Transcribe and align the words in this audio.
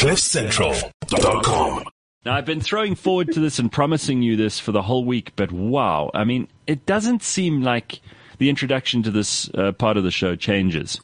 CliffCentral.com. 0.00 1.84
Now, 2.24 2.34
I've 2.34 2.46
been 2.46 2.62
throwing 2.62 2.94
forward 2.94 3.32
to 3.32 3.40
this 3.40 3.58
and 3.58 3.70
promising 3.70 4.22
you 4.22 4.34
this 4.34 4.58
for 4.58 4.72
the 4.72 4.80
whole 4.80 5.04
week, 5.04 5.32
but 5.36 5.52
wow. 5.52 6.10
I 6.14 6.24
mean, 6.24 6.48
it 6.66 6.86
doesn't 6.86 7.22
seem 7.22 7.60
like 7.60 8.00
the 8.38 8.48
introduction 8.48 9.02
to 9.02 9.10
this 9.10 9.50
uh, 9.50 9.72
part 9.72 9.98
of 9.98 10.04
the 10.04 10.10
show 10.10 10.36
changes 10.36 11.02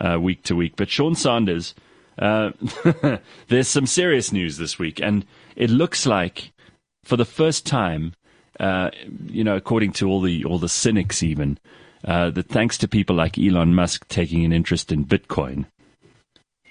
uh, 0.00 0.18
week 0.18 0.44
to 0.44 0.56
week. 0.56 0.76
But 0.76 0.88
Sean 0.88 1.14
Sanders, 1.14 1.74
uh, 2.18 2.52
there's 3.48 3.68
some 3.68 3.84
serious 3.84 4.32
news 4.32 4.56
this 4.56 4.78
week, 4.78 4.98
and 4.98 5.26
it 5.54 5.68
looks 5.68 6.06
like 6.06 6.52
for 7.04 7.18
the 7.18 7.26
first 7.26 7.66
time, 7.66 8.14
uh, 8.58 8.88
you 9.26 9.44
know, 9.44 9.56
according 9.56 9.92
to 9.92 10.08
all 10.08 10.22
the 10.22 10.42
all 10.46 10.58
the 10.58 10.70
cynics, 10.70 11.22
even 11.22 11.58
uh, 12.02 12.30
that 12.30 12.48
thanks 12.48 12.78
to 12.78 12.88
people 12.88 13.14
like 13.14 13.38
Elon 13.38 13.74
Musk 13.74 14.08
taking 14.08 14.42
an 14.46 14.54
interest 14.54 14.90
in 14.90 15.04
Bitcoin, 15.04 15.66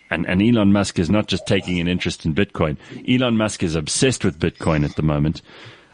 and, 0.09 0.25
and 0.27 0.41
Elon 0.41 0.71
Musk 0.71 0.99
is 0.99 1.09
not 1.09 1.27
just 1.27 1.47
taking 1.47 1.79
an 1.79 1.87
interest 1.87 2.25
in 2.25 2.33
Bitcoin. 2.33 2.77
Elon 3.07 3.37
Musk 3.37 3.63
is 3.63 3.75
obsessed 3.75 4.23
with 4.23 4.39
Bitcoin 4.39 4.84
at 4.84 4.95
the 4.95 5.02
moment. 5.02 5.41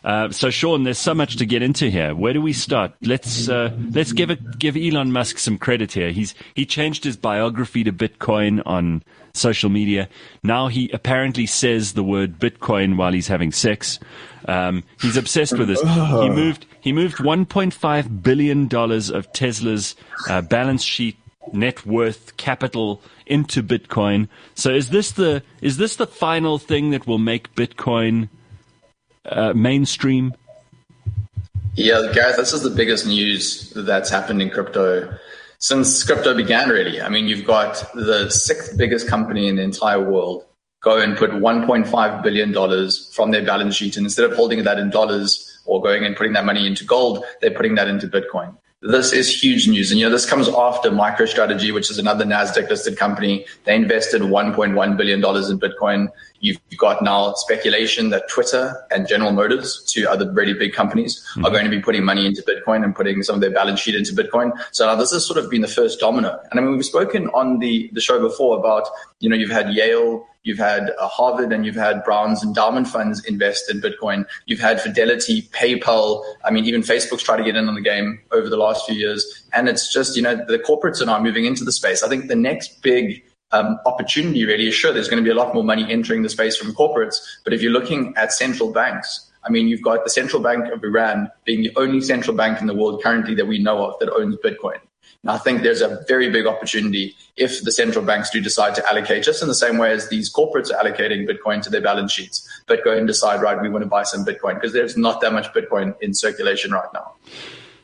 Uh, 0.03 0.29
so, 0.31 0.49
Sean, 0.49 0.83
there's 0.83 0.97
so 0.97 1.13
much 1.13 1.37
to 1.37 1.45
get 1.45 1.61
into 1.61 1.89
here. 1.89 2.13
Where 2.13 2.33
do 2.33 2.41
we 2.41 2.51
start? 2.51 2.93
Let's 3.01 3.47
uh, 3.47 3.71
let's 3.91 4.11
give 4.11 4.29
it, 4.29 4.59
give 4.59 4.75
Elon 4.75 5.13
Musk 5.13 5.37
some 5.37 5.57
credit 5.57 5.93
here. 5.93 6.11
He's 6.11 6.35
he 6.55 6.65
changed 6.65 7.05
his 7.05 7.15
biography 7.15 7.85
to 7.85 7.93
Bitcoin 7.93 8.61
on 8.65 9.01
social 9.33 9.69
media. 9.69 10.09
Now 10.43 10.67
he 10.67 10.89
apparently 10.91 11.45
says 11.45 11.93
the 11.93 12.03
word 12.03 12.37
Bitcoin 12.37 12.97
while 12.97 13.13
he's 13.13 13.29
having 13.29 13.53
sex. 13.53 13.97
Um, 14.45 14.83
he's 14.99 15.15
obsessed 15.15 15.57
with 15.57 15.69
this. 15.69 15.81
He 15.81 16.29
moved 16.29 16.65
he 16.81 16.91
moved 16.91 17.17
1.5 17.17 18.23
billion 18.23 18.67
dollars 18.67 19.09
of 19.09 19.31
Tesla's 19.31 19.95
uh, 20.27 20.41
balance 20.41 20.83
sheet 20.83 21.15
net 21.51 21.85
worth 21.85 22.37
capital 22.37 23.01
into 23.25 23.63
Bitcoin. 23.63 24.27
So 24.55 24.71
is 24.71 24.89
this 24.89 25.11
the 25.11 25.43
is 25.61 25.77
this 25.77 25.95
the 25.97 26.07
final 26.07 26.57
thing 26.57 26.91
that 26.91 27.07
will 27.07 27.17
make 27.17 27.53
Bitcoin 27.55 28.29
uh, 29.25 29.53
mainstream? 29.53 30.33
Yeah, 31.75 32.11
Gareth, 32.13 32.37
this 32.37 32.53
is 32.53 32.61
the 32.61 32.69
biggest 32.69 33.07
news 33.07 33.71
that's 33.75 34.09
happened 34.09 34.41
in 34.41 34.49
crypto 34.51 35.17
since 35.57 36.03
crypto 36.03 36.35
began. 36.35 36.69
Really, 36.69 37.01
I 37.01 37.09
mean, 37.09 37.27
you've 37.27 37.45
got 37.45 37.83
the 37.93 38.29
sixth 38.29 38.77
biggest 38.77 39.07
company 39.07 39.47
in 39.47 39.55
the 39.55 39.63
entire 39.63 40.01
world 40.01 40.45
go 40.81 40.99
and 40.99 41.15
put 41.15 41.31
1.5 41.31 42.23
billion 42.23 42.51
dollars 42.51 43.09
from 43.15 43.31
their 43.31 43.43
balance 43.43 43.75
sheet, 43.75 43.97
and 43.97 44.05
instead 44.05 44.29
of 44.29 44.35
holding 44.35 44.63
that 44.65 44.77
in 44.77 44.89
dollars 44.89 45.61
or 45.65 45.81
going 45.81 46.03
and 46.03 46.15
putting 46.15 46.33
that 46.33 46.45
money 46.45 46.67
into 46.67 46.83
gold, 46.83 47.23
they're 47.41 47.51
putting 47.51 47.75
that 47.75 47.87
into 47.87 48.07
Bitcoin 48.07 48.55
this 48.83 49.13
is 49.13 49.43
huge 49.43 49.67
news. 49.67 49.91
And, 49.91 49.99
you 49.99 50.05
know, 50.05 50.11
this 50.11 50.25
comes 50.25 50.49
after 50.49 50.91
MicroStrategy, 50.91 51.73
which 51.73 51.89
is 51.89 51.99
another 51.99 52.25
NASDAQ 52.25 52.69
listed 52.69 52.97
company. 52.97 53.45
They 53.63 53.75
invested 53.75 54.21
$1.1 54.21 54.97
billion 54.97 55.19
in 55.19 55.59
Bitcoin. 55.59 56.09
You've 56.41 56.59
got 56.77 57.01
now 57.01 57.33
speculation 57.35 58.09
that 58.09 58.27
Twitter 58.27 58.75
and 58.91 59.07
General 59.07 59.31
Motors, 59.31 59.83
two 59.87 60.07
other 60.09 60.29
really 60.33 60.53
big 60.53 60.73
companies, 60.73 61.25
mm-hmm. 61.31 61.45
are 61.45 61.51
going 61.51 61.63
to 61.63 61.69
be 61.69 61.79
putting 61.79 62.03
money 62.03 62.25
into 62.25 62.43
Bitcoin 62.43 62.83
and 62.83 62.93
putting 62.93 63.23
some 63.23 63.35
of 63.35 63.41
their 63.41 63.51
balance 63.51 63.79
sheet 63.79 63.95
into 63.95 64.11
Bitcoin. 64.11 64.51
So 64.71 64.85
now 64.85 64.95
this 64.95 65.11
has 65.11 65.25
sort 65.25 65.39
of 65.39 65.49
been 65.49 65.61
the 65.61 65.67
first 65.69 66.01
domino. 66.01 66.37
And 66.51 66.59
I 66.59 66.63
mean, 66.63 66.73
we've 66.73 66.85
spoken 66.85 67.29
on 67.29 67.59
the, 67.59 67.89
the 67.93 68.01
show 68.01 68.19
before 68.19 68.57
about, 68.57 68.89
you 69.19 69.29
know, 69.29 69.37
you've 69.37 69.49
had 69.49 69.73
Yale, 69.73 70.27
You've 70.43 70.57
had 70.57 70.91
uh, 70.99 71.07
Harvard 71.07 71.53
and 71.53 71.65
you've 71.65 71.75
had 71.75 72.03
Browns 72.03 72.43
endowment 72.43 72.87
funds 72.87 73.23
invest 73.25 73.71
in 73.71 73.79
Bitcoin. 73.79 74.25
You've 74.45 74.59
had 74.59 74.81
Fidelity, 74.81 75.43
PayPal. 75.53 76.23
I 76.43 76.51
mean, 76.51 76.65
even 76.65 76.81
Facebook's 76.81 77.23
tried 77.23 77.37
to 77.37 77.43
get 77.43 77.55
in 77.55 77.69
on 77.69 77.75
the 77.75 77.81
game 77.81 78.19
over 78.31 78.49
the 78.49 78.57
last 78.57 78.85
few 78.85 78.95
years. 78.95 79.47
And 79.53 79.69
it's 79.69 79.91
just, 79.91 80.17
you 80.17 80.21
know, 80.21 80.35
the 80.35 80.59
corporates 80.59 81.01
are 81.01 81.05
now 81.05 81.19
moving 81.21 81.45
into 81.45 81.63
the 81.63 81.71
space. 81.71 82.03
I 82.03 82.09
think 82.09 82.27
the 82.27 82.35
next 82.35 82.81
big 82.81 83.23
um, 83.53 83.79
opportunity 83.85 84.45
really 84.45 84.67
is 84.67 84.73
sure 84.73 84.91
there's 84.91 85.07
going 85.07 85.23
to 85.23 85.27
be 85.27 85.31
a 85.31 85.35
lot 85.35 85.53
more 85.53 85.63
money 85.63 85.89
entering 85.89 86.23
the 86.23 86.29
space 86.29 86.57
from 86.57 86.73
corporates. 86.73 87.17
But 87.45 87.53
if 87.53 87.61
you're 87.61 87.71
looking 87.71 88.13
at 88.17 88.33
central 88.33 88.73
banks, 88.73 89.31
I 89.45 89.49
mean, 89.49 89.67
you've 89.67 89.81
got 89.81 90.03
the 90.03 90.09
central 90.09 90.41
bank 90.41 90.71
of 90.73 90.83
Iran 90.83 91.29
being 91.45 91.61
the 91.61 91.71
only 91.77 92.01
central 92.01 92.35
bank 92.35 92.59
in 92.59 92.67
the 92.67 92.73
world 92.73 93.01
currently 93.01 93.35
that 93.35 93.47
we 93.47 93.59
know 93.59 93.85
of 93.85 93.99
that 93.99 94.11
owns 94.11 94.35
Bitcoin. 94.37 94.79
And 95.23 95.31
I 95.31 95.37
think 95.37 95.63
there's 95.63 95.81
a 95.81 96.03
very 96.07 96.29
big 96.29 96.45
opportunity 96.45 97.15
if 97.37 97.63
the 97.63 97.71
central 97.71 98.03
banks 98.03 98.29
do 98.29 98.41
decide 98.41 98.75
to 98.75 98.85
allocate, 98.89 99.23
just 99.23 99.41
in 99.41 99.47
the 99.47 99.55
same 99.55 99.77
way 99.77 99.91
as 99.91 100.09
these 100.09 100.31
corporates 100.31 100.69
are 100.69 100.83
allocating 100.83 101.27
Bitcoin 101.27 101.61
to 101.63 101.69
their 101.69 101.81
balance 101.81 102.11
sheets, 102.11 102.47
but 102.67 102.83
go 102.83 102.95
and 102.95 103.07
decide, 103.07 103.41
right, 103.41 103.59
we 103.61 103.69
want 103.69 103.83
to 103.83 103.89
buy 103.89 104.03
some 104.03 104.25
Bitcoin 104.25 104.55
because 104.55 104.73
there's 104.73 104.97
not 104.97 105.21
that 105.21 105.31
much 105.31 105.51
Bitcoin 105.53 105.95
in 106.01 106.13
circulation 106.13 106.71
right 106.71 106.91
now. 106.93 107.13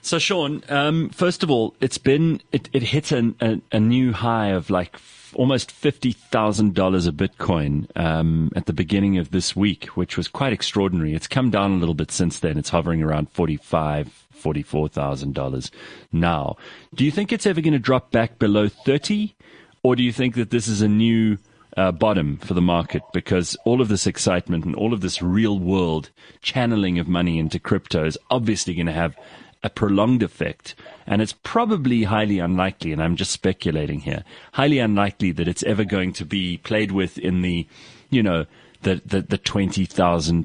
So, 0.01 0.19
Sean, 0.19 0.63
um, 0.69 1.09
first 1.09 1.44
of 1.44 1.50
all, 1.50 1.75
it's 1.79 1.97
been 1.97 2.41
it, 2.51 2.69
it 2.73 2.83
hit 2.83 3.11
a, 3.11 3.33
a, 3.41 3.61
a 3.71 3.79
new 3.79 4.13
high 4.13 4.47
of 4.47 4.69
like 4.69 4.97
almost 5.33 5.71
fifty 5.71 6.11
thousand 6.11 6.73
dollars 6.73 7.06
a 7.06 7.11
Bitcoin 7.11 7.85
um, 7.97 8.51
at 8.56 8.66
the 8.66 8.73
beginning 8.73 9.17
of 9.17 9.31
this 9.31 9.56
week, 9.56 9.85
which 9.88 10.17
was 10.17 10.27
quite 10.27 10.53
extraordinary. 10.53 11.13
It's 11.16 11.27
come 11.27 11.50
down 11.51 11.71
a 11.71 11.75
little 11.75 11.95
bit 11.95 12.11
since 12.11 12.39
then. 12.39 12.57
It's 12.57 12.69
hovering 12.69 13.03
around 13.03 13.29
forty 13.31 13.57
five 13.57 14.19
$44,000 14.41 15.72
now. 16.11 16.55
Do 16.94 17.05
you 17.05 17.11
think 17.11 17.31
it's 17.31 17.45
ever 17.45 17.61
going 17.61 17.73
to 17.73 17.79
drop 17.79 18.11
back 18.11 18.39
below 18.39 18.67
30 18.67 19.35
or 19.83 19.95
do 19.95 20.03
you 20.03 20.11
think 20.11 20.35
that 20.35 20.50
this 20.50 20.67
is 20.67 20.81
a 20.81 20.88
new 20.88 21.38
uh, 21.77 21.91
bottom 21.91 22.38
for 22.38 22.53
the 22.53 22.61
market 22.61 23.03
because 23.13 23.55
all 23.63 23.81
of 23.81 23.88
this 23.88 24.07
excitement 24.07 24.66
and 24.66 24.75
all 24.75 24.94
of 24.94 25.01
this 25.01 25.22
real 25.22 25.59
world 25.59 26.09
channeling 26.41 27.00
of 27.00 27.07
money 27.07 27.39
into 27.39 27.59
crypto 27.59 28.05
is 28.05 28.17
obviously 28.29 28.73
going 28.73 28.88
to 28.88 28.91
have 28.91 29.16
a 29.63 29.69
prolonged 29.69 30.23
effect. 30.23 30.75
And 31.06 31.21
it's 31.21 31.35
probably 31.44 32.03
highly 32.03 32.39
unlikely, 32.39 32.91
and 32.91 33.01
I'm 33.01 33.16
just 33.16 33.31
speculating 33.31 34.01
here, 34.01 34.23
highly 34.53 34.79
unlikely 34.79 35.31
that 35.33 35.47
it's 35.47 35.63
ever 35.63 35.83
going 35.83 36.13
to 36.13 36.25
be 36.25 36.57
played 36.57 36.91
with 36.91 37.17
in 37.17 37.41
the, 37.41 37.67
you 38.09 38.23
know, 38.23 38.45
the, 38.81 39.01
the, 39.06 39.21
the 39.21 39.38
$20,000, 39.38 39.88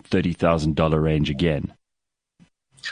$30,000 0.03 1.03
range 1.03 1.31
again. 1.31 1.73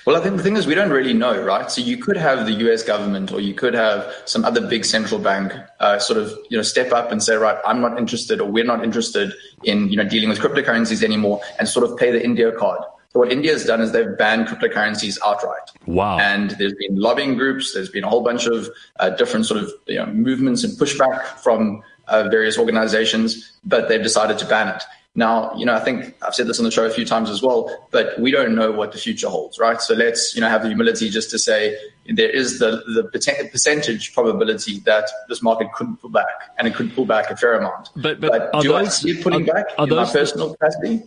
Well, 0.05 0.17
I 0.17 0.21
think 0.21 0.37
the 0.37 0.43
thing 0.43 0.57
is, 0.57 0.67
we 0.67 0.75
don't 0.75 0.91
really 0.91 1.13
know, 1.15 1.43
right? 1.43 1.71
So 1.71 1.81
you 1.81 1.97
could 1.97 2.17
have 2.17 2.47
the 2.47 2.53
U.S. 2.53 2.83
government, 2.83 3.33
or 3.33 3.41
you 3.41 3.55
could 3.55 3.75
have 3.75 4.13
some 4.25 4.45
other 4.45 4.67
big 4.67 4.85
central 4.85 5.21
bank, 5.21 5.53
uh, 5.81 5.99
sort 5.99 6.19
of, 6.19 6.33
you 6.51 6.57
know, 6.57 6.63
step 6.63 6.93
up 6.93 7.13
and 7.13 7.23
say, 7.23 7.37
right, 7.37 7.59
I'm 7.65 7.81
not 7.81 7.99
interested, 7.99 8.41
or 8.41 8.51
we're 8.51 8.65
not 8.65 8.83
interested 8.83 9.33
in, 9.65 9.89
you 9.89 9.97
know, 9.97 10.05
dealing 10.05 10.29
with 10.29 10.39
cryptocurrencies 10.39 11.03
anymore, 11.03 11.41
and 11.59 11.69
sort 11.69 11.89
of 11.89 11.97
play 11.99 12.11
the 12.11 12.25
India 12.25 12.53
card. 12.53 12.83
So 13.13 13.19
what 13.19 13.31
India 13.31 13.53
has 13.53 13.67
done 13.67 13.83
is 13.83 13.93
they've 13.93 14.17
banned 14.17 14.49
cryptocurrencies 14.49 15.19
outright. 15.25 15.71
Wow! 15.87 16.19
And 16.19 16.53
there's 16.53 16.75
been 16.75 16.97
lobbying 16.99 17.37
groups, 17.37 17.75
there's 17.75 17.91
been 17.91 18.05
a 18.05 18.09
whole 18.09 18.23
bunch 18.23 18.47
of 18.47 18.71
uh, 19.01 19.11
different 19.11 19.45
sort 19.45 19.63
of 19.63 19.71
you 19.87 19.97
know, 19.97 20.07
movements 20.07 20.65
and 20.65 20.73
pushback 20.79 21.23
from 21.41 21.83
uh, 22.09 22.29
various 22.31 22.59
organizations, 22.59 23.53
but 23.65 23.89
they've 23.89 24.03
decided 24.03 24.39
to 24.39 24.47
ban 24.47 24.69
it. 24.69 24.83
Now, 25.15 25.55
you 25.55 25.67
know, 25.67 25.75
I 25.75 25.81
think 25.81 26.15
I've 26.23 26.35
said 26.35 26.47
this 26.47 26.59
on 26.59 26.65
the 26.65 26.71
show 26.71 26.87
a 26.87 26.91
few 26.91 27.05
times 27.05 27.29
as 27.29 27.43
well, 27.43 27.87
but 27.91 28.19
we 28.19 28.31
don't 28.31 28.55
know 28.55 28.73
what 28.73 28.93
the 28.93 28.99
future 28.99 29.29
holds, 29.29 29.59
right? 29.59 29.79
So 29.79 29.93
let's, 29.95 30.35
you 30.35 30.41
know, 30.41 30.49
have 30.49 30.63
the 30.63 30.69
humility 30.69 31.11
just 31.11 31.31
to 31.33 31.39
say 31.39 31.77
there 32.07 32.31
is 32.31 32.59
the, 32.59 32.83
the 32.95 33.05
percentage 33.53 34.15
probability 34.15 34.81
that 34.81 35.11
this 35.29 35.43
market 35.43 35.71
could 35.75 36.01
pull 36.01 36.09
back 36.09 36.57
and 36.57 36.67
it 36.67 36.75
could 36.75 36.95
pull 36.95 37.05
back 37.05 37.31
a 37.31 37.37
fair 37.37 37.59
amount. 37.59 37.91
But, 37.97 38.21
but, 38.21 38.51
but 38.51 38.63
do 38.63 38.69
those, 38.69 38.87
I 38.87 38.91
see 38.91 39.11
it 39.11 39.23
pulling 39.23 39.51
are, 39.51 39.53
back 39.53 39.67
are 39.77 39.85
in 39.85 39.91
those, 39.91 40.07
my 40.07 40.21
personal 40.21 40.55
capacity? 40.55 41.03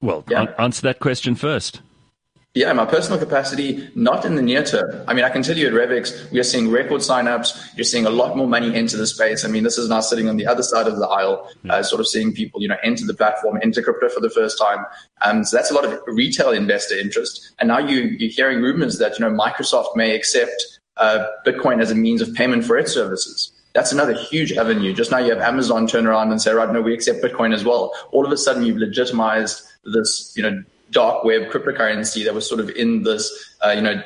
Well, 0.00 0.24
yeah. 0.28 0.52
answer 0.58 0.82
that 0.82 0.98
question 0.98 1.36
first. 1.36 1.80
Yeah, 2.56 2.72
my 2.72 2.86
personal 2.86 3.18
capacity, 3.18 3.90
not 3.96 4.24
in 4.24 4.36
the 4.36 4.42
near 4.42 4.62
term. 4.62 5.02
I 5.08 5.12
mean, 5.14 5.24
I 5.24 5.28
can 5.28 5.42
tell 5.42 5.56
you 5.56 5.66
at 5.66 5.72
Revix, 5.72 6.30
we 6.30 6.38
are 6.38 6.44
seeing 6.44 6.70
record 6.70 7.00
signups. 7.00 7.76
You're 7.76 7.82
seeing 7.82 8.06
a 8.06 8.10
lot 8.10 8.36
more 8.36 8.46
money 8.46 8.72
into 8.72 8.96
the 8.96 9.08
space. 9.08 9.44
I 9.44 9.48
mean, 9.48 9.64
this 9.64 9.76
is 9.76 9.88
now 9.88 9.98
sitting 9.98 10.28
on 10.28 10.36
the 10.36 10.46
other 10.46 10.62
side 10.62 10.86
of 10.86 10.96
the 10.96 11.08
aisle, 11.08 11.50
uh, 11.68 11.82
sort 11.82 11.98
of 11.98 12.06
seeing 12.06 12.32
people, 12.32 12.62
you 12.62 12.68
know, 12.68 12.76
enter 12.84 13.04
the 13.06 13.14
platform, 13.14 13.58
enter 13.60 13.82
crypto 13.82 14.08
for 14.08 14.20
the 14.20 14.30
first 14.30 14.56
time. 14.56 14.86
Um, 15.24 15.42
so 15.42 15.56
that's 15.56 15.72
a 15.72 15.74
lot 15.74 15.84
of 15.84 15.98
retail 16.06 16.52
investor 16.52 16.94
interest. 16.94 17.52
And 17.58 17.66
now 17.66 17.78
you, 17.78 18.02
you're 18.20 18.30
hearing 18.30 18.62
rumors 18.62 18.98
that, 18.98 19.18
you 19.18 19.24
know, 19.28 19.32
Microsoft 19.32 19.96
may 19.96 20.14
accept 20.14 20.78
uh, 20.96 21.26
Bitcoin 21.44 21.82
as 21.82 21.90
a 21.90 21.96
means 21.96 22.22
of 22.22 22.32
payment 22.34 22.64
for 22.64 22.78
its 22.78 22.92
services. 22.92 23.50
That's 23.72 23.90
another 23.90 24.14
huge 24.14 24.52
avenue. 24.52 24.94
Just 24.94 25.10
now 25.10 25.18
you 25.18 25.30
have 25.30 25.40
Amazon 25.40 25.88
turn 25.88 26.06
around 26.06 26.30
and 26.30 26.40
say, 26.40 26.52
right, 26.52 26.72
no, 26.72 26.80
we 26.80 26.94
accept 26.94 27.20
Bitcoin 27.20 27.52
as 27.52 27.64
well. 27.64 27.92
All 28.12 28.24
of 28.24 28.30
a 28.30 28.36
sudden 28.36 28.62
you've 28.62 28.76
legitimized 28.76 29.60
this, 29.92 30.32
you 30.36 30.44
know, 30.44 30.62
dark 30.94 31.24
web 31.24 31.50
cryptocurrency 31.50 32.24
that 32.24 32.32
was 32.32 32.48
sort 32.48 32.60
of 32.60 32.70
in 32.70 33.02
this, 33.02 33.54
uh, 33.64 33.70
you 33.70 33.82
know, 33.82 34.02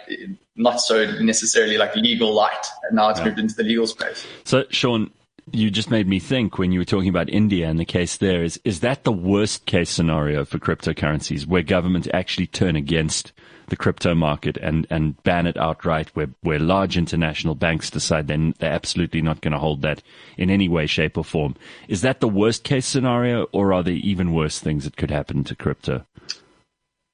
not 0.56 0.80
so 0.80 1.04
necessarily 1.20 1.78
like 1.78 1.94
legal 1.94 2.34
light, 2.34 2.66
and 2.84 2.96
now 2.96 3.10
it's 3.10 3.20
yeah. 3.20 3.26
moved 3.26 3.38
into 3.38 3.54
the 3.54 3.62
legal 3.62 3.86
space. 3.86 4.26
So, 4.44 4.64
Sean, 4.70 5.10
you 5.52 5.70
just 5.70 5.90
made 5.90 6.08
me 6.08 6.18
think 6.18 6.58
when 6.58 6.72
you 6.72 6.80
were 6.80 6.84
talking 6.84 7.08
about 7.08 7.28
India 7.28 7.68
and 7.68 7.78
the 7.78 7.84
case 7.84 8.16
there 8.16 8.42
is 8.42 8.60
is 8.64 8.80
that 8.80 9.04
the 9.04 9.12
worst 9.12 9.66
case 9.66 9.90
scenario 9.90 10.44
for 10.44 10.58
cryptocurrencies 10.58 11.46
where 11.46 11.62
governments 11.62 12.08
actually 12.12 12.46
turn 12.46 12.76
against 12.76 13.32
the 13.68 13.76
crypto 13.76 14.14
market 14.14 14.56
and, 14.56 14.86
and 14.90 15.22
ban 15.22 15.46
it 15.46 15.56
outright 15.56 16.08
where, 16.14 16.28
where 16.40 16.58
large 16.58 16.96
international 16.96 17.54
banks 17.54 17.90
decide 17.90 18.26
they're, 18.26 18.52
they're 18.58 18.72
absolutely 18.72 19.20
not 19.20 19.40
going 19.40 19.52
to 19.52 19.58
hold 19.58 19.82
that 19.82 20.02
in 20.36 20.50
any 20.50 20.68
way, 20.68 20.86
shape 20.86 21.18
or 21.18 21.24
form. 21.24 21.54
Is 21.86 22.00
that 22.00 22.20
the 22.20 22.28
worst 22.28 22.64
case 22.64 22.86
scenario 22.86 23.44
or 23.52 23.72
are 23.72 23.82
there 23.82 23.94
even 23.94 24.32
worse 24.32 24.58
things 24.58 24.84
that 24.84 24.96
could 24.96 25.10
happen 25.10 25.44
to 25.44 25.54
crypto? 25.54 26.04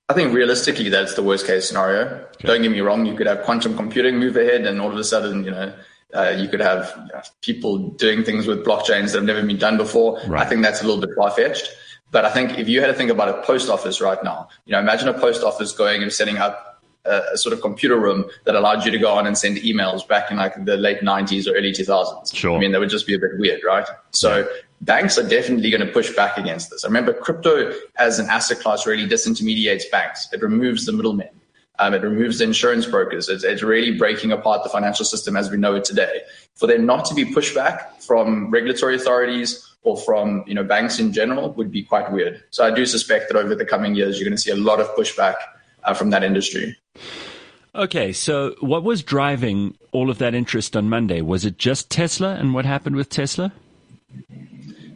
I 0.09 0.13
think 0.13 0.35
realistically, 0.35 0.91
that's 0.91 1.15
the 1.15 1.23
worst 1.23 1.47
case 1.47 1.67
scenario. 1.67 2.07
Okay. 2.07 2.49
Don't 2.49 2.63
get 2.63 2.71
me 2.71 2.81
wrong; 2.81 3.07
you 3.07 3.15
could 3.17 3.27
have 3.27 3.43
quantum 3.43 3.77
computing 3.77 4.19
move 4.19 4.37
ahead, 4.37 4.67
and 4.67 4.81
all 4.81 4.91
of 4.91 4.99
a 4.99 5.05
sudden, 5.05 5.45
you 5.45 5.51
know, 5.51 5.73
Uh, 6.15 6.31
you 6.31 6.47
could 6.47 6.61
have 6.61 6.95
you 6.97 7.13
know, 7.13 7.23
people 7.41 7.79
doing 7.99 8.23
things 8.23 8.47
with 8.47 8.65
blockchains 8.65 9.11
that 9.11 9.15
have 9.15 9.25
never 9.25 9.43
been 9.43 9.59
done 9.59 9.77
before. 9.77 10.21
Right. 10.29 10.47
I 10.47 10.49
think 10.49 10.63
that's 10.63 10.81
a 10.81 10.87
little 10.87 11.01
bit 11.01 11.11
far 11.17 11.31
fetched. 11.33 11.69
But 12.13 12.25
I 12.25 12.31
think 12.31 12.57
if 12.57 12.69
you 12.69 12.81
had 12.81 12.87
to 12.87 12.95
think 12.95 13.11
about 13.11 13.29
a 13.29 13.43
post 13.43 13.69
office 13.69 14.01
right 14.01 14.23
now, 14.23 14.47
you 14.65 14.73
know, 14.73 14.79
imagine 14.79 15.09
a 15.09 15.19
post 15.19 15.43
office 15.43 15.73
going 15.73 16.05
and 16.05 16.13
setting 16.13 16.39
up 16.39 16.81
a, 17.05 17.23
a, 17.33 17.37
sort 17.37 17.53
of 17.53 17.61
computer 17.61 17.99
room 17.99 18.27
that 18.45 18.55
allowed 18.55 18.85
you 18.85 18.93
to 18.93 18.99
go 18.99 19.13
on 19.13 19.27
and 19.27 19.37
send 19.37 19.57
emails 19.57 20.07
back 20.07 20.31
in 20.31 20.37
like 20.37 20.65
the 20.65 20.77
late 20.77 21.01
90s 21.01 21.49
or 21.49 21.57
early 21.57 21.73
2000s. 21.73 22.33
Sure. 22.33 22.57
I 22.57 22.61
mean, 22.61 22.71
that 22.71 22.79
would 22.79 22.91
just 22.91 23.09
be 23.09 23.15
a 23.15 23.19
bit 23.19 23.33
weird, 23.37 23.63
right? 23.65 23.89
So. 24.13 24.47
Banks 24.85 25.19
are 25.19 25.29
definitely 25.29 25.71
going 25.71 25.85
to 25.85 25.93
push 25.93 26.15
back 26.15 26.37
against 26.37 26.71
this. 26.71 26.85
I 26.85 26.89
remember 26.89 27.13
crypto 27.13 27.73
as 27.97 28.19
an 28.19 28.29
asset 28.29 28.61
class 28.61 28.87
really 28.87 29.07
disintermediates 29.07 29.91
banks. 29.91 30.29
It 30.33 30.43
removes 30.43 30.87
the 30.87 30.93
middlemen. 30.93 31.31
Um, 31.79 31.93
it 31.93 32.03
removes 32.03 32.39
the 32.39 32.45
insurance 32.45 32.87
brokers. 32.87 33.29
It's, 33.29 33.43
it's, 33.43 33.63
really 33.63 33.99
breaking 33.99 34.31
apart 34.31 34.63
the 34.63 34.69
financial 34.69 35.05
system 35.05 35.37
as 35.37 35.51
we 35.51 35.57
know 35.57 35.75
it 35.75 35.85
today. 35.85 36.21
For 36.55 36.69
there 36.69 36.79
not 36.79 37.05
to 37.07 37.15
be 37.15 37.25
pushback 37.25 38.01
from 38.01 38.49
regulatory 38.51 38.95
authorities 38.95 39.75
or 39.83 39.97
from 39.97 40.45
you 40.47 40.55
know 40.55 40.63
banks 40.63 41.01
in 41.01 41.13
general 41.13 41.53
would 41.55 41.73
be 41.73 41.83
quite 41.83 42.13
weird. 42.13 42.45
So 42.51 42.65
I 42.65 42.71
do 42.71 42.87
suspect 42.87 43.29
that 43.29 43.37
over 43.37 43.57
the 43.57 43.65
coming 43.65 43.97
years 43.97 44.21
you're 44.21 44.29
going 44.29 44.37
to 44.37 44.41
see 44.41 44.53
a 44.53 44.57
lot 44.57 44.81
of 44.81 44.87
pushback 44.95 45.35
uh, 45.83 45.95
from 45.95 46.11
that 46.11 46.23
industry. 46.23 46.77
Okay, 47.75 48.13
so 48.13 48.55
what 48.61 48.85
was 48.85 49.03
driving 49.03 49.77
all 49.91 50.11
of 50.11 50.19
that 50.19 50.33
interest 50.33 50.77
on 50.77 50.89
Monday? 50.89 51.23
Was 51.23 51.45
it 51.45 51.59
just 51.59 51.91
Tesla 51.91 52.37
and 52.37 52.55
what 52.55 52.65
happened 52.65 52.95
with 52.95 53.09
Tesla? 53.09 53.53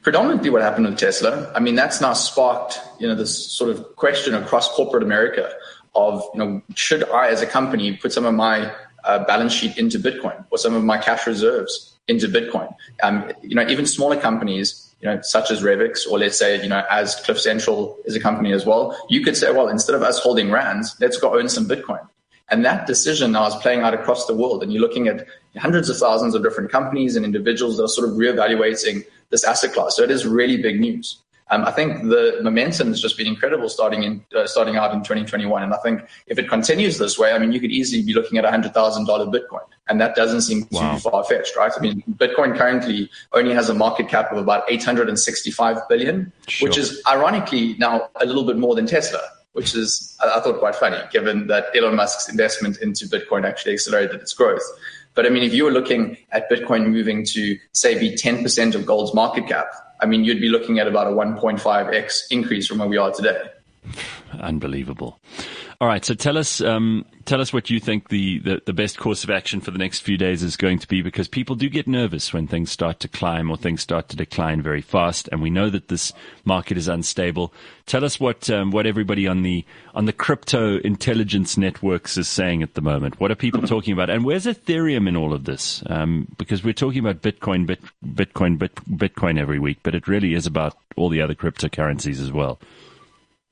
Predominantly, 0.09 0.49
what 0.49 0.63
happened 0.63 0.87
with 0.87 0.97
Tesla. 0.97 1.53
I 1.55 1.61
mean, 1.61 1.75
that's 1.75 2.01
now 2.01 2.15
sparked 2.15 2.81
you 2.99 3.07
know 3.07 3.15
this 3.15 3.53
sort 3.53 3.69
of 3.69 3.95
question 3.97 4.33
across 4.33 4.67
corporate 4.71 5.03
America 5.03 5.53
of, 5.95 6.25
you 6.33 6.39
know, 6.39 6.63
should 6.75 7.07
I 7.11 7.29
as 7.29 7.43
a 7.43 7.47
company 7.47 7.95
put 7.95 8.15
some 8.15 8.25
of 8.25 8.33
my 8.33 8.73
uh, 9.05 9.23
balance 9.27 9.53
sheet 9.53 9.77
into 9.77 9.99
Bitcoin 9.99 10.47
or 10.49 10.57
some 10.57 10.75
of 10.75 10.83
my 10.83 10.97
cash 10.97 11.27
reserves 11.27 11.95
into 12.09 12.27
Bitcoin? 12.27 12.75
Um, 13.03 13.31
you 13.43 13.55
know, 13.55 13.69
even 13.69 13.85
smaller 13.85 14.19
companies, 14.19 14.95
you 15.03 15.11
know, 15.11 15.21
such 15.21 15.51
as 15.51 15.61
Revix, 15.61 16.11
or 16.11 16.19
let's 16.19 16.39
say, 16.39 16.63
you 16.63 16.71
know, 16.71 16.83
as 16.91 17.17
Cliff 17.17 17.39
Central 17.39 17.99
is 18.07 18.17
a 18.17 18.21
company 18.21 18.55
as 18.55 18.65
well, 18.65 18.97
you 19.11 19.23
could 19.23 19.37
say, 19.37 19.53
well, 19.53 19.69
instead 19.69 19.95
of 19.95 20.03
us 20.03 20.19
holding 20.19 20.51
rands, 20.51 20.97
let's 21.03 21.19
go 21.19 21.39
own 21.39 21.51
some 21.51 21.69
Bitcoin. 21.69 22.09
And 22.51 22.65
that 22.65 22.87
decision 22.87 23.33
now 23.33 23.47
is 23.47 23.55
playing 23.57 23.83
out 23.83 23.93
across 23.93 24.25
the 24.25 24.35
world. 24.35 24.63
And 24.63 24.73
you're 24.73 24.81
looking 24.81 25.07
at 25.07 25.27
hundreds 25.59 25.91
of 25.91 25.99
thousands 25.99 26.35
of 26.35 26.43
different 26.43 26.73
companies 26.73 27.15
and 27.15 27.27
individuals 27.27 27.77
that 27.77 27.85
are 27.85 27.89
sort 27.89 28.09
of 28.09 28.15
reevaluating 28.15 29.05
this 29.31 29.45
asset 29.45 29.73
class. 29.73 29.97
So 29.97 30.03
it 30.03 30.11
is 30.11 30.27
really 30.27 30.57
big 30.61 30.81
news. 30.81 31.23
Um, 31.51 31.65
I 31.65 31.71
think 31.71 32.03
the 32.03 32.39
momentum 32.43 32.89
has 32.89 33.01
just 33.01 33.17
been 33.17 33.27
incredible 33.27 33.69
starting 33.69 34.03
in 34.03 34.25
uh, 34.37 34.47
starting 34.47 34.77
out 34.77 34.93
in 34.93 35.01
2021, 35.01 35.63
and 35.63 35.73
I 35.73 35.79
think 35.79 36.03
if 36.27 36.39
it 36.39 36.49
continues 36.49 36.99
this 36.99 37.19
way, 37.19 37.33
I 37.33 37.39
mean, 37.39 37.53
you 37.53 37.61
could 37.61 37.71
easily 37.71 38.03
be 38.03 38.13
looking 38.13 38.39
at 38.39 38.45
a 38.45 38.51
hundred 38.51 38.75
thousand 38.75 39.07
dollar 39.07 39.27
Bitcoin, 39.27 39.65
and 39.89 40.01
that 40.01 40.15
doesn't 40.15 40.43
seem 40.43 40.67
wow. 40.71 40.95
too 40.95 41.01
far 41.01 41.25
fetched, 41.25 41.57
right? 41.57 41.73
I 41.75 41.81
mean, 41.81 42.03
Bitcoin 42.17 42.57
currently 42.57 43.11
only 43.33 43.55
has 43.55 43.71
a 43.71 43.75
market 43.75 44.09
cap 44.09 44.31
of 44.31 44.39
about 44.39 44.65
865 44.69 45.79
billion, 45.89 46.33
sure. 46.49 46.69
which 46.69 46.77
is 46.77 47.03
ironically 47.09 47.77
now 47.79 48.11
a 48.21 48.27
little 48.27 48.45
bit 48.45 48.59
more 48.59 48.75
than 48.75 48.87
Tesla. 48.87 49.21
Which 49.53 49.75
is, 49.75 50.17
I 50.23 50.39
thought, 50.39 50.61
quite 50.61 50.77
funny, 50.77 50.99
given 51.11 51.49
that 51.49 51.65
Elon 51.75 51.97
Musk's 51.97 52.29
investment 52.29 52.79
into 52.81 53.07
Bitcoin 53.07 53.45
actually 53.45 53.73
accelerated 53.73 54.21
its 54.21 54.33
growth. 54.33 54.63
But 55.19 55.27
I 55.27 55.31
mean, 55.31 55.43
if 55.43 55.53
you 55.53 55.65
were 55.65 55.73
looking 55.73 56.17
at 56.31 56.49
Bitcoin 56.49 56.91
moving 56.91 57.25
to, 57.25 57.59
say, 57.73 57.99
be 57.99 58.15
10% 58.15 58.77
of 58.77 58.87
gold's 58.87 59.13
market 59.13 59.49
cap, 59.49 59.67
I 60.01 60.07
mean, 60.07 60.23
you'd 60.23 60.41
be 60.41 60.49
looking 60.49 60.79
at 60.79 60.87
about 60.87 61.09
a 61.09 61.11
1.5x 61.11 62.31
increase 62.31 62.69
from 62.69 62.79
where 62.79 62.87
we 62.87 62.99
are 62.99 63.11
today. 63.11 63.37
Unbelievable. 64.39 65.19
All 65.81 65.87
right, 65.87 66.05
so 66.05 66.13
tell 66.15 66.37
us, 66.37 66.61
um, 66.61 67.05
tell 67.25 67.41
us 67.41 67.53
what 67.53 67.71
you 67.71 67.79
think 67.79 68.09
the, 68.09 68.41
the, 68.41 68.61
the, 68.67 68.73
best 68.73 68.99
course 68.99 69.23
of 69.23 69.31
action 69.31 69.61
for 69.61 69.71
the 69.71 69.79
next 69.79 70.01
few 70.01 70.17
days 70.17 70.43
is 70.43 70.57
going 70.57 70.81
to 70.81 70.89
be, 70.89 71.03
because 71.03 71.29
people 71.29 71.55
do 71.55 71.69
get 71.69 71.87
nervous 71.87 72.33
when 72.33 72.49
things 72.49 72.73
start 72.73 72.99
to 72.99 73.07
climb 73.07 73.49
or 73.49 73.57
things 73.57 73.81
start 73.81 74.09
to 74.09 74.17
decline 74.17 74.61
very 74.61 74.81
fast, 74.81 75.29
and 75.31 75.41
we 75.41 75.51
know 75.51 75.71
that 75.71 75.87
this 75.87 76.13
market 76.45 76.77
is 76.77 76.89
unstable. 76.89 77.55
Tell 77.87 78.05
us 78.05 78.19
what 78.19 78.51
um, 78.51 78.73
what 78.73 78.87
everybody 78.87 79.29
on 79.29 79.43
the 79.43 79.65
on 79.95 80.07
the 80.07 80.13
crypto 80.13 80.79
intelligence 80.79 81.57
networks 81.57 82.17
is 82.17 82.27
saying 82.27 82.65
at 82.65 82.75
the 82.75 82.83
moment. 82.83 83.21
What 83.21 83.31
are 83.31 83.37
people 83.37 83.63
talking 83.63 83.93
about, 83.93 84.11
and 84.11 84.25
where's 84.25 84.47
Ethereum 84.47 85.07
in 85.07 85.17
all 85.17 85.33
of 85.33 85.45
this? 85.45 85.85
Um, 85.87 86.27
because 86.39 86.65
we're 86.65 86.73
talking 86.73 87.07
about 87.07 87.23
Bitcoin, 87.23 87.67
Bit, 87.67 87.83
Bitcoin, 88.05 88.59
Bit, 88.59 88.75
Bitcoin 88.75 89.39
every 89.39 89.61
week, 89.61 89.79
but 89.85 89.95
it 89.95 90.09
really 90.09 90.35
is 90.35 90.45
about 90.45 90.77
all 90.97 91.09
the 91.09 91.23
other 91.23 91.37
cryptocurrencies 91.37 92.21
as 92.21 92.33
well. 92.33 92.59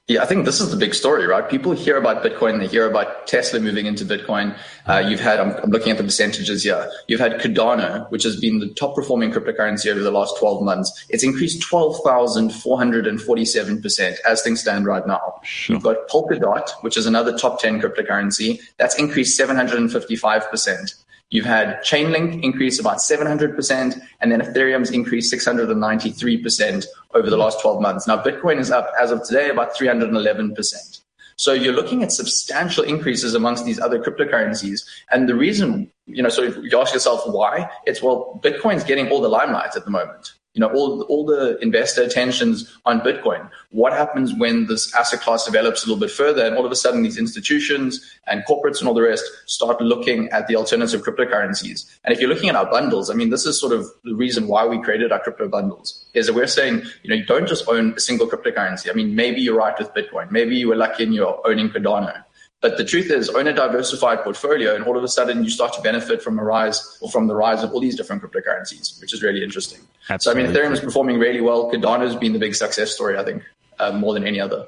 Yeah, 0.09 0.23
I 0.23 0.27
think 0.27 0.45
this 0.45 0.61
is 0.61 0.71
the 0.71 0.77
big 0.77 0.95
story, 0.95 1.27
right? 1.27 1.51
People 1.51 1.73
hear 1.73 1.97
about 1.97 2.23
Bitcoin, 2.23 2.61
they 2.61 2.69
hear 2.69 2.89
about 2.89 3.27
Tesla 3.27 3.59
moving 3.59 3.87
into 3.87 4.05
Bitcoin. 4.05 4.57
Uh, 4.87 4.99
you've 4.99 5.19
had, 5.19 5.41
I'm, 5.41 5.51
I'm, 5.57 5.71
looking 5.71 5.91
at 5.91 5.99
the 5.99 6.05
percentages 6.05 6.63
here. 6.63 6.89
You've 7.09 7.19
had 7.19 7.41
Cardano, 7.41 8.09
which 8.13 8.23
has 8.23 8.39
been 8.39 8.61
the 8.61 8.73
top 8.75 8.95
performing 8.95 9.33
cryptocurrency 9.33 9.91
over 9.91 9.99
the 9.99 10.13
last 10.13 10.39
12 10.39 10.63
months. 10.63 11.05
It's 11.09 11.25
increased 11.25 11.69
12,447% 11.69 14.17
as 14.25 14.43
things 14.43 14.61
stand 14.61 14.87
right 14.87 15.05
now. 15.09 15.41
Sure. 15.43 15.75
You've 15.75 15.83
got 15.83 16.07
Polkadot, 16.09 16.71
which 16.83 16.97
is 16.97 17.07
another 17.07 17.37
top 17.37 17.61
10 17.61 17.81
cryptocurrency. 17.81 18.61
That's 18.77 18.97
increased 19.01 19.37
755%. 19.41 20.95
You've 21.31 21.45
had 21.45 21.81
Chainlink 21.83 22.43
increase 22.43 22.79
about 22.79 22.99
700%, 22.99 24.01
and 24.21 24.33
then 24.33 24.41
Ethereum's 24.41 24.91
increased 24.91 25.33
693% 25.33 26.85
over 27.15 27.29
the 27.29 27.37
last 27.37 27.61
12 27.61 27.83
months. 27.83 28.07
Now, 28.07 28.23
Bitcoin 28.23 28.59
is 28.59 28.71
up 28.71 28.93
as 29.01 29.11
of 29.11 29.25
today 29.25 29.51
about 29.51 29.75
311%. 29.75 31.01
So 31.39 31.53
you're 31.53 31.75
looking 31.75 32.03
at 32.03 32.13
substantial 32.13 32.85
increases 32.85 33.35
amongst 33.35 33.67
these 33.67 33.81
other 33.81 34.03
cryptocurrencies. 34.03 34.87
And 35.11 35.29
the 35.29 35.35
reason, 35.35 35.91
you 36.07 36.23
know, 36.23 36.31
so 36.31 36.45
you 36.45 36.81
ask 36.81 36.95
yourself 36.95 37.23
why, 37.27 37.71
it's 37.85 38.01
well, 38.03 38.41
Bitcoin's 38.43 38.85
getting 38.85 39.09
all 39.09 39.21
the 39.21 39.29
limelight 39.29 39.77
at 39.77 39.85
the 39.85 39.91
moment 39.91 40.33
you 40.57 40.61
know, 40.61 40.69
all, 40.69 41.03
all 41.03 41.27
the 41.27 41.59
investor 41.59 42.03
attentions 42.03 42.75
on 42.87 43.01
Bitcoin. 43.03 43.49
What 43.73 43.93
happens 43.93 44.33
when 44.35 44.67
this 44.67 44.93
asset 44.95 45.21
class 45.21 45.45
develops 45.45 45.85
a 45.85 45.87
little 45.87 46.01
bit 46.01 46.11
further 46.11 46.47
and 46.47 46.57
all 46.57 46.65
of 46.65 46.73
a 46.73 46.77
sudden 46.77 47.03
these 47.03 47.19
institutions 47.19 48.01
and 48.27 48.43
corporates 48.49 48.79
and 48.79 48.89
all 48.89 48.95
the 48.95 49.03
rest 49.03 49.23
start 49.45 49.83
looking 49.83 50.31
at 50.31 50.49
the 50.49 50.57
alternative 50.57 51.03
cryptocurrencies? 51.03 51.95
And 52.05 52.15
if 52.15 52.21
you're 52.21 52.31
looking 52.31 52.49
at 52.49 52.57
our 52.57 52.71
bundles, 52.71 53.11
I 53.11 53.15
mean, 53.15 53.29
this 53.29 53.45
is 53.45 53.61
sort 53.61 53.75
of 53.75 53.87
the 54.03 54.15
reason 54.15 54.49
why 54.49 54.67
we 54.67 54.81
created 54.81 55.13
our 55.13 55.21
crypto 55.21 55.47
bundles 55.47 56.07
is 56.15 56.27
that 56.27 56.33
we're 56.33 56.47
saying, 56.47 56.83
you 57.03 57.11
know, 57.11 57.17
you 57.17 57.27
don't 57.27 57.47
just 57.47 57.69
own 57.69 57.93
a 57.95 58.01
single 58.01 58.27
cryptocurrency. 58.27 58.89
I 58.91 58.95
mean, 58.95 59.15
maybe 59.15 59.43
you're 59.43 59.59
right 59.59 59.79
with 59.79 59.93
Bitcoin. 59.93 60.31
Maybe 60.31 60.57
you 60.57 60.69
were 60.69 60.77
lucky 60.77 61.03
and 61.03 61.15
you're 61.15 61.39
owning 61.47 61.69
Cardano. 61.69 62.25
But 62.67 62.79
the 62.79 62.85
truth 62.85 63.13
is, 63.13 63.29
own 63.29 63.47
a 63.47 63.53
diversified 63.53 64.25
portfolio, 64.25 64.75
and 64.75 64.83
all 64.87 64.99
of 64.99 65.05
a 65.05 65.09
sudden 65.09 65.45
you 65.45 65.51
start 65.51 65.73
to 65.75 65.81
benefit 65.83 66.21
from 66.21 66.37
a 66.37 66.43
rise 66.43 66.99
or 67.01 67.09
from 67.09 67.29
the 67.29 67.35
rise 67.37 67.63
of 67.63 67.73
all 67.73 67.79
these 67.79 67.95
different 67.95 68.23
cryptocurrencies, 68.23 69.01
which 69.01 69.15
is 69.15 69.23
really 69.23 69.45
interesting. 69.45 69.79
Absolutely. 70.11 70.43
So, 70.43 70.51
I 70.51 70.53
mean, 70.53 70.71
Ethereum 70.71 70.73
is 70.73 70.81
performing 70.81 71.21
really 71.21 71.41
well. 71.41 71.71
Cardano 71.71 72.01
has 72.01 72.17
been 72.17 72.33
the 72.33 72.41
big 72.41 72.57
success 72.57 72.91
story, 72.91 73.17
I 73.17 73.23
think, 73.23 73.45
uh, 73.79 73.93
more 73.93 74.15
than 74.15 74.27
any 74.27 74.41
other. 74.41 74.67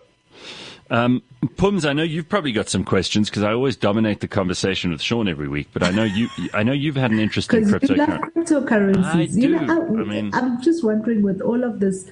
Um, 0.91 1.25
Pums, 1.57 1.85
I 1.85 1.93
know 1.93 2.05
you've 2.05 2.29
probably 2.29 2.53
got 2.53 2.69
some 2.69 2.85
questions 2.85 3.31
because 3.31 3.43
I 3.43 3.51
always 3.53 3.75
dominate 3.75 4.21
the 4.21 4.29
conversation 4.29 4.93
with 4.93 5.03
Sean 5.03 5.27
every 5.27 5.49
week. 5.49 5.67
But 5.73 5.83
I 5.83 5.91
know 5.91 6.05
you, 6.05 6.29
I 6.55 6.63
know 6.63 6.73
you've 6.73 6.95
had 6.95 7.11
an 7.11 7.19
interest 7.19 7.53
in 7.53 7.65
cryptocurrencies. 7.65 8.33
cryptocurrencies. 8.33 9.05
I 9.07 9.27
do. 9.27 9.41
You 9.41 9.49
know, 9.49 9.75
I, 9.75 10.03
I 10.03 10.05
mean, 10.05 10.31
I'm 10.35 10.63
just 10.63 10.85
wondering 10.85 11.23
with 11.23 11.41
all 11.41 11.65
of 11.65 11.81
this 11.81 12.09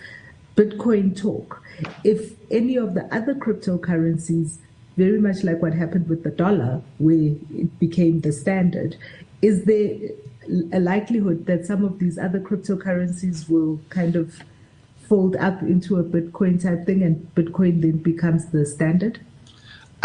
Bitcoin 0.56 1.16
talk, 1.16 1.62
if 2.02 2.32
any 2.50 2.74
of 2.74 2.94
the 2.94 3.04
other 3.14 3.36
cryptocurrencies 3.36 4.58
very 4.96 5.20
much 5.20 5.44
like 5.44 5.60
what 5.60 5.74
happened 5.74 6.08
with 6.08 6.22
the 6.24 6.30
dollar, 6.30 6.82
where 6.98 7.34
it 7.54 7.78
became 7.78 8.20
the 8.20 8.32
standard. 8.32 8.96
Is 9.42 9.64
there 9.64 9.90
a 10.72 10.80
likelihood 10.80 11.46
that 11.46 11.66
some 11.66 11.84
of 11.84 11.98
these 11.98 12.18
other 12.18 12.40
cryptocurrencies 12.40 13.48
will 13.48 13.80
kind 13.90 14.16
of 14.16 14.40
fold 15.08 15.36
up 15.36 15.60
into 15.62 15.98
a 15.98 16.04
Bitcoin 16.04 16.62
type 16.62 16.86
thing 16.86 17.02
and 17.02 17.34
Bitcoin 17.34 17.82
then 17.82 17.98
becomes 17.98 18.46
the 18.46 18.64
standard? 18.64 19.20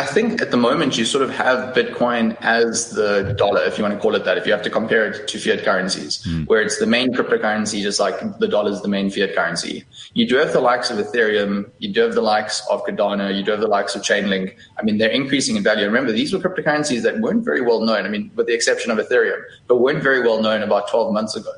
I 0.02 0.06
think 0.08 0.42
at 0.42 0.50
the 0.50 0.58
moment 0.58 0.98
you 0.98 1.06
sort 1.06 1.24
of 1.24 1.30
have 1.30 1.76
Bitcoin 1.76 2.36
as 2.42 2.90
the 2.90 3.36
dollar, 3.38 3.62
if 3.66 3.78
you 3.78 3.84
want 3.84 3.94
to 3.94 4.00
call 4.00 4.16
it 4.16 4.26
that, 4.26 4.36
if 4.36 4.48
you 4.48 4.52
have 4.52 4.64
to 4.64 4.70
compare 4.72 5.06
it 5.06 5.28
to 5.28 5.38
fiat 5.38 5.64
currencies, 5.64 6.24
mm. 6.24 6.48
where 6.48 6.60
it's 6.60 6.80
the 6.80 6.88
main 6.88 7.14
cryptocurrency, 7.14 7.84
just 7.84 8.00
like 8.00 8.16
the 8.40 8.48
dollar 8.48 8.72
is 8.72 8.82
the 8.82 8.88
main 8.88 9.12
fiat 9.12 9.36
currency. 9.36 9.86
You 10.16 10.28
do 10.28 10.38
have 10.38 10.54
the 10.54 10.60
likes 10.60 10.90
of 10.90 10.98
Ethereum, 10.98 11.70
you 11.78 11.94
do 11.94 12.02
have 12.02 12.16
the 12.16 12.24
likes 12.24 12.66
of 12.68 12.84
Cardano, 12.84 13.32
you 13.32 13.44
do 13.44 13.52
have 13.52 13.60
the 13.60 13.68
likes 13.68 13.94
of 13.96 14.02
Chainlink. 14.02 14.56
I 14.80 14.82
mean, 14.82 14.98
they're 14.98 15.18
increasing 15.22 15.56
in 15.56 15.62
value. 15.62 15.86
Remember, 15.86 16.12
these 16.12 16.34
were 16.34 16.40
cryptocurrencies 16.40 17.04
that 17.04 17.20
weren't 17.20 17.46
very 17.46 17.62
well 17.62 17.82
known. 17.82 18.04
I 18.04 18.10
mean, 18.10 18.32
with 18.36 18.48
the 18.48 18.56
exception 18.56 18.90
of 18.90 18.98
Ethereum, 18.98 19.44
but 19.68 19.82
weren't 19.82 20.02
very 20.02 20.22
well 20.22 20.42
known 20.42 20.64
about 20.64 20.90
12 20.90 21.14
months 21.14 21.36
ago. 21.36 21.54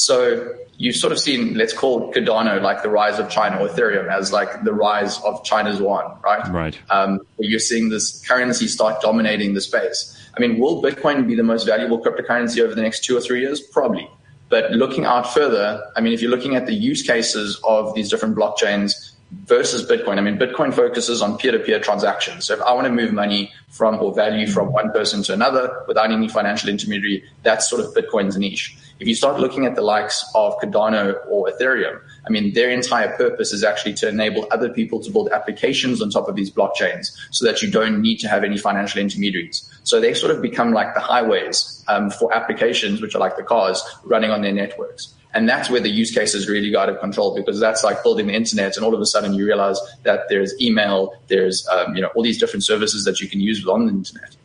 So 0.00 0.54
you've 0.78 0.96
sort 0.96 1.12
of 1.12 1.20
seen, 1.20 1.54
let's 1.54 1.74
call 1.74 2.10
Cardano 2.10 2.62
like 2.62 2.82
the 2.82 2.88
rise 2.88 3.18
of 3.18 3.28
China 3.28 3.58
or 3.58 3.68
Ethereum 3.68 4.08
as 4.08 4.32
like 4.32 4.64
the 4.64 4.72
rise 4.72 5.20
of 5.24 5.44
China's 5.44 5.78
yuan, 5.78 6.18
right? 6.24 6.48
Right. 6.48 6.78
Um, 6.88 7.20
you're 7.38 7.60
seeing 7.60 7.90
this 7.90 8.26
currency 8.26 8.66
start 8.66 9.02
dominating 9.02 9.52
the 9.52 9.60
space. 9.60 10.16
I 10.34 10.40
mean, 10.40 10.58
will 10.58 10.82
Bitcoin 10.82 11.26
be 11.26 11.34
the 11.34 11.42
most 11.42 11.66
valuable 11.66 12.02
cryptocurrency 12.02 12.62
over 12.62 12.74
the 12.74 12.80
next 12.80 13.04
two 13.04 13.14
or 13.14 13.20
three 13.20 13.40
years? 13.40 13.60
Probably. 13.60 14.08
But 14.48 14.70
looking 14.70 15.04
out 15.04 15.34
further, 15.34 15.82
I 15.96 16.00
mean, 16.00 16.14
if 16.14 16.22
you're 16.22 16.30
looking 16.30 16.56
at 16.56 16.64
the 16.64 16.72
use 16.72 17.02
cases 17.02 17.60
of 17.62 17.94
these 17.94 18.08
different 18.08 18.34
blockchains, 18.34 19.12
versus 19.32 19.88
Bitcoin. 19.88 20.18
I 20.18 20.20
mean, 20.20 20.38
Bitcoin 20.38 20.74
focuses 20.74 21.22
on 21.22 21.38
peer-to-peer 21.38 21.80
transactions. 21.80 22.46
So 22.46 22.54
if 22.54 22.62
I 22.62 22.72
want 22.72 22.86
to 22.86 22.92
move 22.92 23.12
money 23.12 23.52
from 23.68 24.00
or 24.00 24.14
value 24.14 24.46
from 24.46 24.72
one 24.72 24.90
person 24.90 25.22
to 25.24 25.32
another 25.32 25.84
without 25.86 26.10
any 26.10 26.28
financial 26.28 26.68
intermediary, 26.68 27.24
that's 27.42 27.68
sort 27.68 27.82
of 27.82 27.94
Bitcoin's 27.94 28.36
niche. 28.36 28.76
If 28.98 29.08
you 29.08 29.14
start 29.14 29.40
looking 29.40 29.64
at 29.64 29.76
the 29.76 29.82
likes 29.82 30.28
of 30.34 30.58
Cardano 30.58 31.16
or 31.28 31.48
Ethereum, 31.50 32.00
I 32.26 32.30
mean, 32.30 32.52
their 32.52 32.70
entire 32.70 33.16
purpose 33.16 33.52
is 33.52 33.64
actually 33.64 33.94
to 33.94 34.08
enable 34.08 34.46
other 34.50 34.68
people 34.68 35.00
to 35.00 35.10
build 35.10 35.30
applications 35.30 36.02
on 36.02 36.10
top 36.10 36.28
of 36.28 36.36
these 36.36 36.50
blockchains 36.50 37.16
so 37.30 37.46
that 37.46 37.62
you 37.62 37.70
don't 37.70 38.02
need 38.02 38.18
to 38.18 38.28
have 38.28 38.44
any 38.44 38.58
financial 38.58 39.00
intermediaries. 39.00 39.66
So 39.84 40.00
they 40.00 40.12
sort 40.12 40.34
of 40.34 40.42
become 40.42 40.72
like 40.72 40.92
the 40.92 41.00
highways 41.00 41.82
um, 41.88 42.10
for 42.10 42.34
applications, 42.34 43.00
which 43.00 43.14
are 43.14 43.20
like 43.20 43.36
the 43.36 43.42
cars 43.42 43.82
running 44.04 44.30
on 44.30 44.42
their 44.42 44.52
networks. 44.52 45.14
And 45.32 45.48
that's 45.48 45.70
where 45.70 45.80
the 45.80 45.88
use 45.88 46.12
cases 46.12 46.48
really 46.48 46.70
got 46.70 46.88
out 46.88 46.94
of 46.94 47.00
control 47.00 47.34
because 47.34 47.60
that's 47.60 47.84
like 47.84 48.02
building 48.02 48.26
the 48.26 48.34
internet, 48.34 48.76
and 48.76 48.84
all 48.84 48.94
of 48.94 49.00
a 49.00 49.06
sudden 49.06 49.32
you 49.32 49.46
realize 49.46 49.78
that 50.02 50.28
there's 50.28 50.60
email, 50.60 51.14
there's 51.28 51.66
um, 51.68 51.94
you 51.94 52.02
know 52.02 52.08
all 52.14 52.22
these 52.22 52.38
different 52.38 52.64
services 52.64 53.04
that 53.04 53.20
you 53.20 53.28
can 53.28 53.40
use 53.40 53.66
on 53.66 53.86
the 53.86 53.92
internet. 53.92 54.36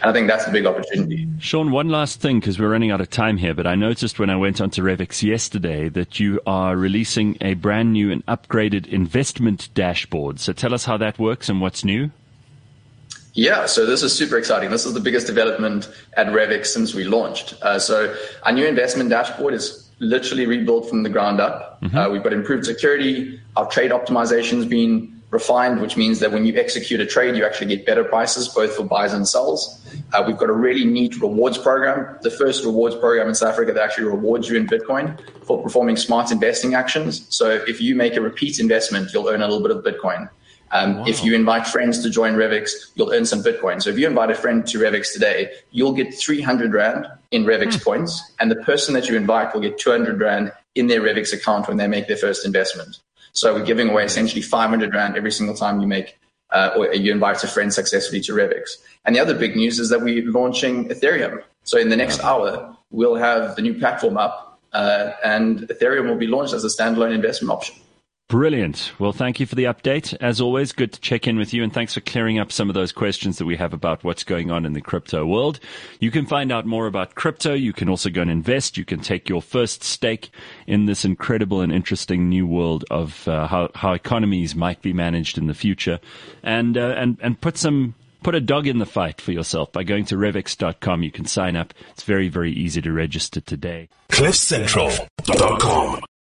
And 0.00 0.10
I 0.10 0.12
think 0.12 0.28
that's 0.28 0.44
the 0.44 0.52
big 0.52 0.64
opportunity. 0.64 1.26
Sean, 1.40 1.72
one 1.72 1.88
last 1.88 2.20
thing 2.20 2.38
because 2.38 2.58
we're 2.58 2.70
running 2.70 2.92
out 2.92 3.00
of 3.00 3.10
time 3.10 3.36
here, 3.36 3.52
but 3.52 3.66
I 3.66 3.74
noticed 3.74 4.20
when 4.20 4.30
I 4.30 4.36
went 4.36 4.60
onto 4.60 4.80
Revix 4.80 5.24
yesterday 5.24 5.88
that 5.88 6.20
you 6.20 6.40
are 6.46 6.76
releasing 6.76 7.36
a 7.40 7.54
brand 7.54 7.92
new 7.92 8.12
and 8.12 8.24
upgraded 8.26 8.86
investment 8.86 9.68
dashboard. 9.74 10.38
So 10.38 10.52
tell 10.52 10.72
us 10.72 10.84
how 10.84 10.98
that 10.98 11.18
works 11.18 11.48
and 11.48 11.60
what's 11.60 11.84
new. 11.84 12.12
Yeah, 13.34 13.66
so 13.66 13.86
this 13.86 14.04
is 14.04 14.12
super 14.12 14.38
exciting. 14.38 14.70
This 14.70 14.86
is 14.86 14.94
the 14.94 15.00
biggest 15.00 15.26
development 15.26 15.88
at 16.16 16.28
Revix 16.28 16.66
since 16.66 16.94
we 16.94 17.04
launched. 17.04 17.54
Uh, 17.60 17.78
so 17.78 18.14
our 18.44 18.52
new 18.52 18.66
investment 18.66 19.10
dashboard 19.10 19.54
is 19.54 19.87
literally 20.00 20.46
rebuilt 20.46 20.88
from 20.88 21.02
the 21.02 21.10
ground 21.10 21.40
up. 21.40 21.80
Mm-hmm. 21.82 21.96
Uh, 21.96 22.08
we've 22.10 22.22
got 22.22 22.32
improved 22.32 22.64
security. 22.64 23.40
Our 23.56 23.66
trade 23.66 23.90
optimization 23.90 24.56
has 24.56 24.66
been 24.66 25.18
refined, 25.30 25.80
which 25.80 25.96
means 25.96 26.20
that 26.20 26.32
when 26.32 26.46
you 26.46 26.56
execute 26.56 27.00
a 27.00 27.06
trade, 27.06 27.36
you 27.36 27.44
actually 27.44 27.66
get 27.66 27.84
better 27.84 28.02
prices, 28.02 28.48
both 28.48 28.74
for 28.74 28.84
buys 28.84 29.12
and 29.12 29.28
sells. 29.28 29.84
Uh, 30.12 30.24
we've 30.26 30.38
got 30.38 30.48
a 30.48 30.54
really 30.54 30.84
neat 30.84 31.20
rewards 31.20 31.58
program, 31.58 32.18
the 32.22 32.30
first 32.30 32.64
rewards 32.64 32.94
program 32.96 33.28
in 33.28 33.34
South 33.34 33.50
Africa 33.50 33.72
that 33.72 33.82
actually 33.82 34.04
rewards 34.04 34.48
you 34.48 34.56
in 34.56 34.66
Bitcoin 34.66 35.18
for 35.44 35.62
performing 35.62 35.96
smart 35.96 36.30
investing 36.30 36.74
actions. 36.74 37.26
So 37.34 37.50
if 37.50 37.80
you 37.80 37.94
make 37.94 38.16
a 38.16 38.20
repeat 38.20 38.58
investment, 38.58 39.12
you'll 39.12 39.28
earn 39.28 39.42
a 39.42 39.48
little 39.48 39.66
bit 39.66 39.76
of 39.76 39.84
Bitcoin. 39.84 40.30
Um, 40.70 40.98
wow. 40.98 41.04
If 41.06 41.24
you 41.24 41.34
invite 41.34 41.66
friends 41.66 42.02
to 42.02 42.10
join 42.10 42.34
Revix, 42.34 42.70
you'll 42.94 43.12
earn 43.12 43.24
some 43.24 43.42
Bitcoin. 43.42 43.82
So 43.82 43.90
if 43.90 43.98
you 43.98 44.06
invite 44.06 44.30
a 44.30 44.34
friend 44.34 44.66
to 44.66 44.78
Revix 44.78 45.12
today, 45.12 45.50
you'll 45.70 45.92
get 45.92 46.14
300 46.14 46.72
Rand 46.72 47.06
in 47.30 47.44
Revix 47.44 47.76
mm. 47.76 47.84
points, 47.84 48.32
and 48.38 48.50
the 48.50 48.56
person 48.56 48.94
that 48.94 49.08
you 49.08 49.16
invite 49.16 49.54
will 49.54 49.60
get 49.60 49.78
200 49.78 50.20
Rand 50.20 50.52
in 50.74 50.86
their 50.86 51.00
Revix 51.00 51.32
account 51.32 51.68
when 51.68 51.76
they 51.76 51.86
make 51.86 52.06
their 52.06 52.16
first 52.16 52.44
investment. 52.44 52.98
So 53.32 53.54
we're 53.54 53.64
giving 53.64 53.88
away 53.88 54.04
essentially 54.04 54.42
500 54.42 54.94
Rand 54.94 55.16
every 55.16 55.32
single 55.32 55.54
time 55.54 55.80
you 55.80 55.86
make 55.86 56.18
uh, 56.50 56.70
or 56.76 56.94
you 56.94 57.12
invite 57.12 57.42
a 57.44 57.48
friend 57.48 57.72
successfully 57.72 58.20
to 58.22 58.32
Revix. 58.32 58.76
And 59.04 59.14
the 59.14 59.20
other 59.20 59.34
big 59.34 59.56
news 59.56 59.78
is 59.78 59.90
that 59.90 60.00
we're 60.00 60.30
launching 60.30 60.88
Ethereum. 60.88 61.42
So 61.64 61.78
in 61.78 61.88
the 61.88 61.96
next 61.96 62.20
hour, 62.20 62.76
we'll 62.90 63.16
have 63.16 63.56
the 63.56 63.62
new 63.62 63.74
platform 63.74 64.16
up, 64.16 64.60
uh, 64.72 65.12
and 65.24 65.60
Ethereum 65.60 66.08
will 66.08 66.16
be 66.16 66.26
launched 66.26 66.54
as 66.54 66.64
a 66.64 66.68
standalone 66.68 67.14
investment 67.14 67.52
option. 67.52 67.76
Brilliant. 68.28 68.92
Well, 68.98 69.12
thank 69.12 69.40
you 69.40 69.46
for 69.46 69.54
the 69.54 69.64
update. 69.64 70.14
As 70.20 70.38
always, 70.38 70.72
good 70.72 70.92
to 70.92 71.00
check 71.00 71.26
in 71.26 71.38
with 71.38 71.54
you 71.54 71.64
and 71.64 71.72
thanks 71.72 71.94
for 71.94 72.02
clearing 72.02 72.38
up 72.38 72.52
some 72.52 72.68
of 72.68 72.74
those 72.74 72.92
questions 72.92 73.38
that 73.38 73.46
we 73.46 73.56
have 73.56 73.72
about 73.72 74.04
what's 74.04 74.22
going 74.22 74.50
on 74.50 74.66
in 74.66 74.74
the 74.74 74.82
crypto 74.82 75.24
world. 75.24 75.58
You 75.98 76.10
can 76.10 76.26
find 76.26 76.52
out 76.52 76.66
more 76.66 76.86
about 76.86 77.14
crypto. 77.14 77.54
You 77.54 77.72
can 77.72 77.88
also 77.88 78.10
go 78.10 78.20
and 78.20 78.30
invest. 78.30 78.76
You 78.76 78.84
can 78.84 79.00
take 79.00 79.30
your 79.30 79.40
first 79.40 79.82
stake 79.82 80.28
in 80.66 80.84
this 80.84 81.06
incredible 81.06 81.62
and 81.62 81.72
interesting 81.72 82.28
new 82.28 82.46
world 82.46 82.84
of 82.90 83.26
uh, 83.26 83.46
how, 83.46 83.70
how 83.74 83.94
economies 83.94 84.54
might 84.54 84.82
be 84.82 84.92
managed 84.92 85.38
in 85.38 85.46
the 85.46 85.54
future 85.54 85.98
and, 86.42 86.76
uh, 86.76 86.94
and, 86.98 87.16
and 87.22 87.40
put 87.40 87.56
some 87.56 87.94
put 88.22 88.34
a 88.34 88.40
dog 88.42 88.66
in 88.66 88.78
the 88.78 88.84
fight 88.84 89.22
for 89.22 89.32
yourself 89.32 89.72
by 89.72 89.82
going 89.82 90.04
to 90.04 90.16
revix.com. 90.16 91.02
You 91.02 91.10
can 91.10 91.24
sign 91.24 91.56
up. 91.56 91.72
It's 91.92 92.02
very, 92.02 92.28
very 92.28 92.52
easy 92.52 92.82
to 92.82 92.92
register 92.92 93.40
today. 93.40 93.88
CliffCentral.com 94.10 96.02